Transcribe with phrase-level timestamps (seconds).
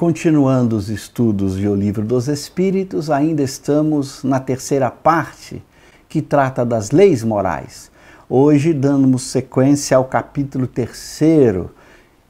[0.00, 5.62] Continuando os estudos de O Livro dos Espíritos, ainda estamos na terceira parte
[6.08, 7.90] que trata das leis morais.
[8.26, 11.70] Hoje damos sequência ao capítulo terceiro,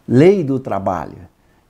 [0.08, 1.18] Lei do Trabalho,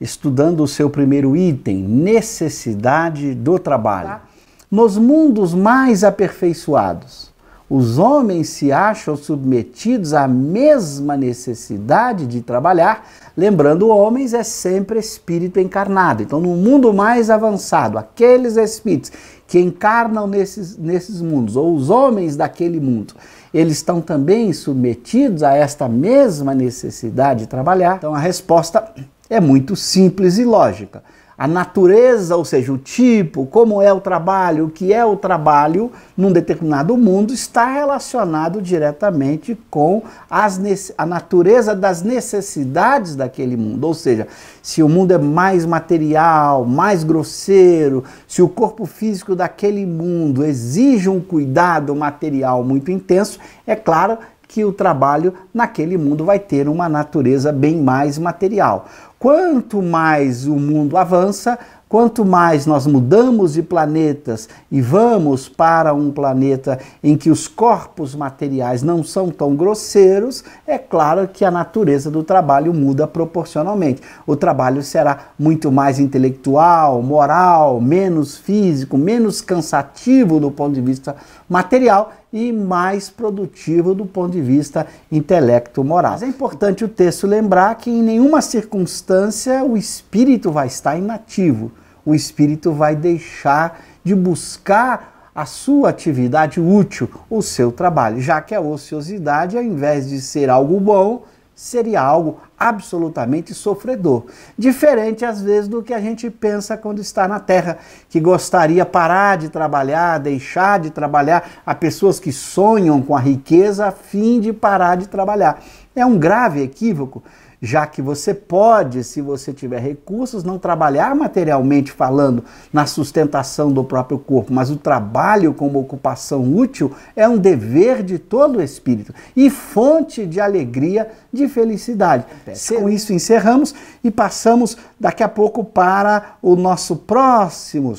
[0.00, 4.08] estudando o seu primeiro item, necessidade do trabalho.
[4.08, 4.22] Tá.
[4.70, 7.29] Nos mundos mais aperfeiçoados,
[7.70, 15.60] os homens se acham submetidos à mesma necessidade de trabalhar, lembrando, homens é sempre espírito
[15.60, 16.20] encarnado.
[16.20, 19.12] Então, no mundo mais avançado, aqueles espíritos
[19.46, 23.14] que encarnam nesses, nesses mundos, ou os homens daquele mundo,
[23.54, 27.98] eles estão também submetidos a esta mesma necessidade de trabalhar?
[27.98, 28.92] Então, a resposta
[29.28, 31.04] é muito simples e lógica
[31.40, 35.90] a natureza, ou seja, o tipo, como é o trabalho, o que é o trabalho
[36.14, 40.60] num determinado mundo, está relacionado diretamente com as,
[40.98, 43.84] a natureza das necessidades daquele mundo.
[43.86, 44.28] Ou seja,
[44.62, 51.08] se o mundo é mais material, mais grosseiro, se o corpo físico daquele mundo exige
[51.08, 54.18] um cuidado material muito intenso, é claro
[54.50, 58.86] que o trabalho naquele mundo vai ter uma natureza bem mais material.
[59.16, 61.56] Quanto mais o mundo avança,
[61.88, 68.16] quanto mais nós mudamos de planetas e vamos para um planeta em que os corpos
[68.16, 74.02] materiais não são tão grosseiros, é claro que a natureza do trabalho muda proporcionalmente.
[74.26, 81.14] O trabalho será muito mais intelectual, moral, menos físico, menos cansativo do ponto de vista
[81.48, 86.12] material e mais produtivo do ponto de vista intelecto-moral.
[86.12, 91.72] Mas é importante o texto lembrar que em nenhuma circunstância o espírito vai estar inativo,
[92.04, 98.54] o espírito vai deixar de buscar a sua atividade útil, o seu trabalho, já que
[98.54, 101.24] a ociosidade, ao invés de ser algo bom,
[101.54, 104.24] seria algo absolutamente sofredor.
[104.56, 107.78] Diferente, às vezes, do que a gente pensa quando está na Terra,
[108.10, 111.50] que gostaria parar de trabalhar, deixar de trabalhar.
[111.64, 115.62] Há pessoas que sonham com a riqueza a fim de parar de trabalhar.
[115.96, 117.22] É um grave equívoco,
[117.62, 123.84] já que você pode, se você tiver recursos, não trabalhar materialmente falando na sustentação do
[123.84, 129.14] próprio corpo, mas o trabalho como ocupação útil é um dever de todo o espírito
[129.36, 132.24] e fonte de alegria, de felicidade.
[132.68, 137.94] Com isso encerramos e passamos daqui a pouco para o nosso próximo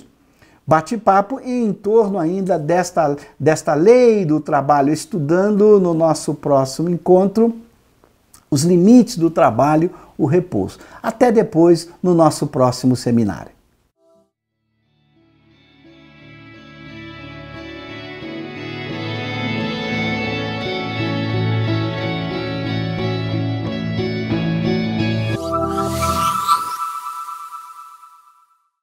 [0.66, 7.54] bate-papo em torno ainda desta, desta lei do trabalho, estudando no nosso próximo encontro
[8.50, 10.78] os limites do trabalho, o repouso.
[11.02, 13.52] Até depois no nosso próximo seminário.